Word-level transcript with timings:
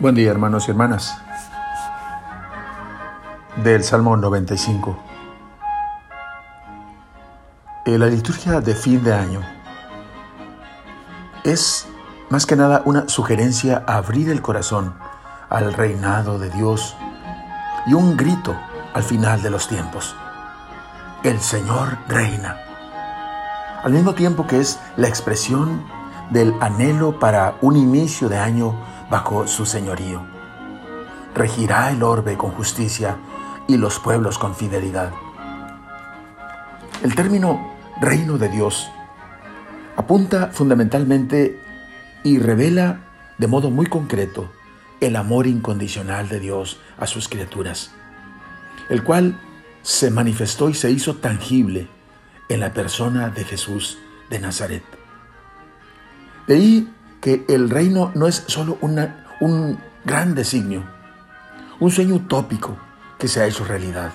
Buen 0.00 0.14
día 0.14 0.30
hermanos 0.30 0.68
y 0.68 0.70
hermanas. 0.70 1.18
Del 3.64 3.82
Salmo 3.82 4.16
95. 4.16 4.96
Eh, 7.84 7.98
la 7.98 8.06
liturgia 8.06 8.60
de 8.60 8.76
fin 8.76 9.02
de 9.02 9.12
año 9.12 9.40
es 11.42 11.88
más 12.30 12.46
que 12.46 12.54
nada 12.54 12.82
una 12.84 13.08
sugerencia 13.08 13.82
a 13.88 13.96
abrir 13.96 14.30
el 14.30 14.40
corazón 14.40 14.94
al 15.50 15.74
reinado 15.74 16.38
de 16.38 16.50
Dios 16.50 16.96
y 17.84 17.94
un 17.94 18.16
grito 18.16 18.54
al 18.94 19.02
final 19.02 19.42
de 19.42 19.50
los 19.50 19.66
tiempos. 19.66 20.14
El 21.24 21.40
Señor 21.40 21.98
reina. 22.06 22.56
Al 23.82 23.92
mismo 23.92 24.14
tiempo 24.14 24.46
que 24.46 24.60
es 24.60 24.78
la 24.96 25.08
expresión 25.08 25.82
del 26.30 26.54
anhelo 26.60 27.18
para 27.18 27.56
un 27.62 27.76
inicio 27.76 28.28
de 28.28 28.38
año 28.38 28.76
bajo 29.10 29.46
su 29.46 29.66
señorío. 29.66 30.22
Regirá 31.34 31.90
el 31.90 32.02
orbe 32.02 32.36
con 32.36 32.50
justicia 32.50 33.16
y 33.66 33.76
los 33.76 33.98
pueblos 33.98 34.38
con 34.38 34.54
fidelidad. 34.54 35.12
El 37.02 37.14
término 37.14 37.74
reino 38.00 38.38
de 38.38 38.48
Dios 38.48 38.90
apunta 39.96 40.48
fundamentalmente 40.52 41.60
y 42.24 42.38
revela 42.38 43.00
de 43.38 43.46
modo 43.46 43.70
muy 43.70 43.86
concreto 43.86 44.50
el 45.00 45.16
amor 45.16 45.46
incondicional 45.46 46.28
de 46.28 46.40
Dios 46.40 46.80
a 46.98 47.06
sus 47.06 47.28
criaturas, 47.28 47.92
el 48.88 49.04
cual 49.04 49.40
se 49.82 50.10
manifestó 50.10 50.68
y 50.68 50.74
se 50.74 50.90
hizo 50.90 51.16
tangible 51.16 51.88
en 52.48 52.60
la 52.60 52.72
persona 52.72 53.28
de 53.30 53.44
Jesús 53.44 53.98
de 54.28 54.40
Nazaret. 54.40 54.82
De 56.46 56.54
ahí 56.54 56.94
el 57.48 57.70
reino 57.70 58.12
no 58.14 58.26
es 58.26 58.44
solo 58.46 58.78
un 58.80 59.78
gran 60.04 60.34
designio, 60.34 60.84
un 61.80 61.90
sueño 61.90 62.16
utópico 62.16 62.78
que 63.18 63.28
se 63.28 63.40
ha 63.40 63.46
hecho 63.46 63.64
realidad. 63.64 64.12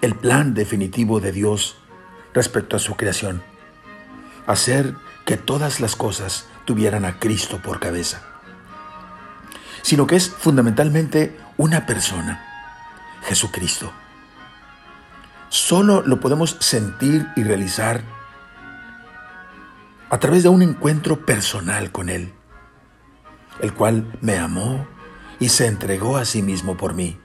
El 0.00 0.14
plan 0.14 0.54
definitivo 0.54 1.20
de 1.20 1.32
Dios 1.32 1.76
respecto 2.34 2.76
a 2.76 2.78
su 2.78 2.94
creación, 2.96 3.42
hacer 4.46 4.94
que 5.24 5.36
todas 5.36 5.80
las 5.80 5.96
cosas 5.96 6.46
tuvieran 6.64 7.04
a 7.04 7.18
Cristo 7.18 7.60
por 7.62 7.80
cabeza, 7.80 8.22
sino 9.82 10.06
que 10.06 10.16
es 10.16 10.28
fundamentalmente 10.30 11.36
una 11.56 11.86
persona, 11.86 12.44
Jesucristo. 13.22 13.92
Solo 15.48 16.02
lo 16.02 16.20
podemos 16.20 16.56
sentir 16.60 17.26
y 17.34 17.42
realizar 17.42 18.02
a 20.10 20.18
través 20.18 20.42
de 20.42 20.48
un 20.48 20.62
encuentro 20.62 21.26
personal 21.26 21.92
con 21.92 22.08
Él, 22.08 22.32
el 23.60 23.74
cual 23.74 24.18
me 24.20 24.38
amó 24.38 24.86
y 25.38 25.50
se 25.50 25.66
entregó 25.66 26.16
a 26.16 26.24
sí 26.24 26.42
mismo 26.42 26.76
por 26.76 26.94
mí, 26.94 27.18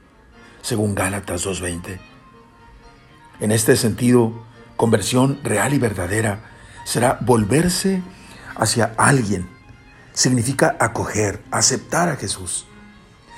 según 0.61 0.93
Gálatas 0.93 1.45
2.20. 1.45 1.99
En 3.39 3.51
este 3.51 3.77
sentido, 3.77 4.33
conversión 4.75 5.39
real 5.43 5.73
y 5.73 5.79
verdadera 5.79 6.51
será 6.85 7.17
volverse 7.21 8.03
hacia 8.55 8.93
alguien. 8.97 9.49
Significa 10.11 10.75
acoger, 10.79 11.41
aceptar 11.51 12.09
a 12.09 12.17
Jesús 12.17 12.67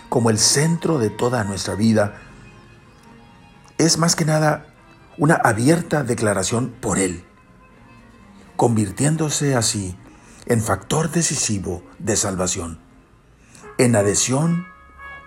como 0.10 0.30
el 0.30 0.40
centro 0.40 0.98
de 0.98 1.10
toda 1.10 1.44
nuestra 1.44 1.76
vida. 1.76 2.16
Es 3.78 3.98
más 3.98 4.16
que 4.16 4.26
nada 4.26 4.68
una 5.18 5.36
abierta 5.36 6.04
declaración 6.04 6.70
por 6.82 6.98
Él 6.98 7.24
convirtiéndose 8.56 9.56
así 9.56 9.98
en 10.46 10.62
factor 10.62 11.12
decisivo 11.12 11.84
de 12.00 12.16
salvación, 12.16 12.80
en 13.78 13.96
adhesión 13.96 14.68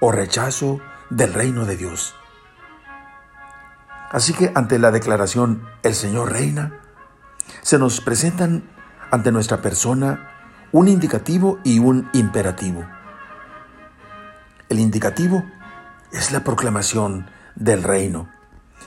o 0.00 0.12
rechazo 0.12 0.81
del 1.11 1.34
reino 1.34 1.65
de 1.65 1.77
Dios. 1.77 2.15
Así 4.11 4.33
que 4.33 4.53
ante 4.55 4.78
la 4.78 4.91
declaración 4.91 5.67
El 5.83 5.94
Señor 5.94 6.33
reina, 6.33 6.81
se 7.62 7.78
nos 7.78 8.00
presentan 8.00 8.65
ante 9.11 9.33
nuestra 9.33 9.61
persona 9.61 10.31
un 10.72 10.88
indicativo 10.88 11.59
y 11.65 11.78
un 11.78 12.09
imperativo. 12.12 12.87
El 14.69 14.78
indicativo 14.78 15.44
es 16.12 16.31
la 16.31 16.44
proclamación 16.44 17.31
del 17.55 17.83
reino, 17.83 18.28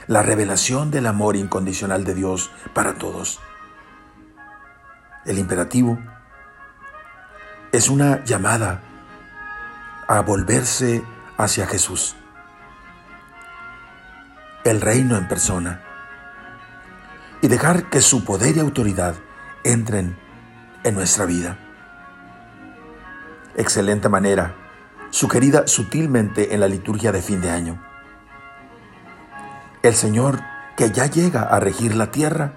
la 0.06 0.22
revelación 0.22 0.90
del 0.90 1.06
amor 1.06 1.36
incondicional 1.36 2.04
de 2.04 2.14
Dios 2.14 2.50
para 2.72 2.94
todos. 2.94 3.40
El 5.24 5.38
imperativo 5.38 5.98
es 7.70 7.88
una 7.88 8.24
llamada 8.24 8.80
a 10.08 10.20
volverse 10.20 11.04
hacia 11.38 11.66
Jesús, 11.66 12.16
el 14.64 14.80
reino 14.80 15.16
en 15.16 15.28
persona, 15.28 15.80
y 17.40 17.48
dejar 17.48 17.88
que 17.88 18.00
su 18.00 18.24
poder 18.24 18.56
y 18.56 18.60
autoridad 18.60 19.14
entren 19.62 20.18
en 20.82 20.94
nuestra 20.94 21.24
vida. 21.24 21.56
Excelente 23.56 24.08
manera, 24.08 24.56
sugerida 25.10 25.68
sutilmente 25.68 26.52
en 26.52 26.60
la 26.60 26.68
liturgia 26.68 27.12
de 27.12 27.22
fin 27.22 27.40
de 27.40 27.50
año. 27.50 27.80
El 29.82 29.94
Señor 29.94 30.40
que 30.76 30.90
ya 30.90 31.06
llega 31.06 31.42
a 31.42 31.60
regir 31.60 31.94
la 31.94 32.10
tierra, 32.10 32.54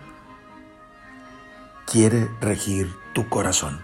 quiere 1.85 2.29
regir 2.41 2.93
tu 3.13 3.29
corazón. 3.29 3.81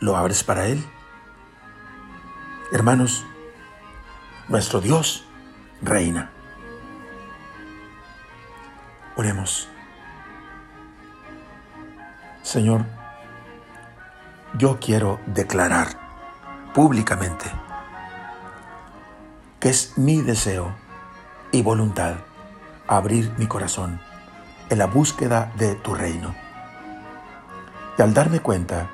¿Lo 0.00 0.16
abres 0.16 0.44
para 0.44 0.66
Él? 0.66 0.84
Hermanos, 2.72 3.24
nuestro 4.48 4.80
Dios 4.80 5.24
reina. 5.82 6.30
Oremos. 9.16 9.68
Señor, 12.42 12.84
yo 14.56 14.78
quiero 14.80 15.20
declarar 15.26 15.88
públicamente 16.74 17.46
que 19.60 19.70
es 19.70 19.98
mi 19.98 20.20
deseo 20.20 20.74
y 21.50 21.62
voluntad 21.62 22.16
abrir 22.86 23.32
mi 23.38 23.46
corazón 23.46 24.00
en 24.70 24.78
la 24.78 24.86
búsqueda 24.86 25.52
de 25.56 25.74
tu 25.74 25.94
reino. 25.94 26.34
Y 27.96 28.02
al 28.02 28.14
darme 28.14 28.40
cuenta 28.40 28.90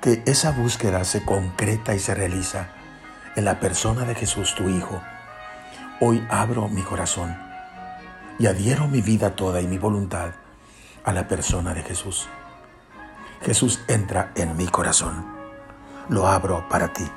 que 0.00 0.22
esa 0.26 0.52
búsqueda 0.52 1.04
se 1.04 1.24
concreta 1.24 1.94
y 1.94 1.98
se 1.98 2.14
realiza 2.14 2.68
en 3.36 3.44
la 3.44 3.60
persona 3.60 4.04
de 4.04 4.14
Jesús, 4.14 4.54
tu 4.54 4.68
Hijo, 4.68 5.00
hoy 6.00 6.26
abro 6.30 6.68
mi 6.68 6.82
corazón 6.82 7.36
y 8.38 8.46
adhiero 8.46 8.88
mi 8.88 9.00
vida 9.00 9.36
toda 9.36 9.60
y 9.60 9.66
mi 9.66 9.78
voluntad 9.78 10.32
a 11.04 11.12
la 11.12 11.28
persona 11.28 11.74
de 11.74 11.82
Jesús. 11.82 12.28
Jesús 13.42 13.80
entra 13.88 14.32
en 14.36 14.56
mi 14.56 14.66
corazón. 14.68 15.26
Lo 16.08 16.28
abro 16.28 16.68
para 16.68 16.92
ti. 16.92 17.08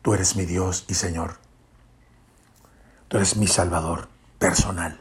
Tú 0.00 0.14
eres 0.14 0.36
mi 0.36 0.46
Dios 0.46 0.84
y 0.88 0.94
Señor. 0.94 1.38
Tú 3.08 3.18
eres 3.18 3.36
mi 3.36 3.46
Salvador 3.46 4.11
personal. 4.52 4.98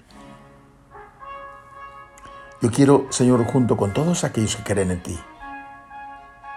Yo 2.62 2.72
quiero, 2.72 3.08
Señor, 3.10 3.44
junto 3.44 3.76
con 3.76 3.92
todos 3.92 4.24
aquellos 4.24 4.56
que 4.56 4.64
creen 4.64 4.92
en 4.92 5.04
ti, 5.04 5.20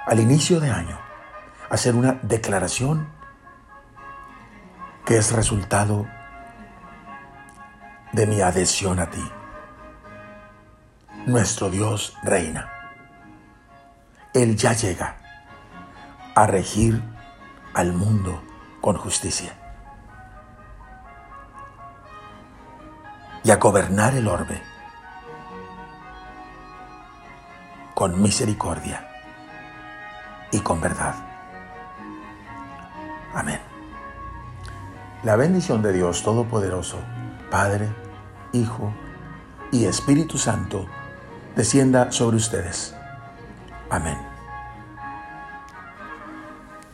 al 0.06 0.21
inicio 0.21 0.60
de 0.60 0.71
año, 0.71 0.97
hacer 1.71 1.97
una 1.97 2.21
declaración 2.22 3.09
que 5.05 5.17
es 5.17 5.32
resultado 5.32 6.06
de 8.12 8.29
mi 8.29 8.41
adhesión 8.43 9.00
a 9.00 9.11
ti. 9.11 9.29
Nuestro 11.26 11.70
Dios 11.70 12.17
reina. 12.23 12.70
Él 14.35 14.55
ya 14.55 14.73
llega 14.73 15.17
a 16.37 16.47
regir 16.47 17.02
al 17.75 17.93
mundo 17.93 18.40
con 18.81 18.97
justicia 18.97 19.63
y 23.44 23.50
a 23.50 23.56
gobernar 23.56 24.14
el 24.14 24.26
orbe 24.26 24.61
con 27.94 28.20
misericordia 28.20 29.08
y 30.50 30.61
con 30.61 30.81
verdad. 30.81 31.14
Amén. 33.35 33.61
La 35.23 35.37
bendición 35.37 35.82
de 35.82 35.93
Dios 35.93 36.23
Todopoderoso, 36.23 36.99
Padre, 37.50 37.88
Hijo 38.52 38.93
y 39.70 39.85
Espíritu 39.85 40.38
Santo, 40.38 40.87
descienda 41.55 42.11
sobre 42.12 42.37
ustedes. 42.37 42.94
Amén. 43.90 44.33